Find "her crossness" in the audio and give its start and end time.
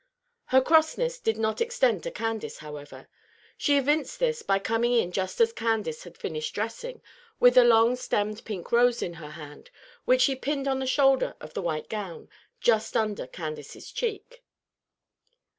0.45-1.19